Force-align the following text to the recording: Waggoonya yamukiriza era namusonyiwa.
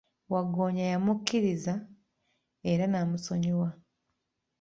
Waggoonya 0.33 0.85
yamukiriza 0.93 1.73
era 2.71 2.83
namusonyiwa. 2.87 3.69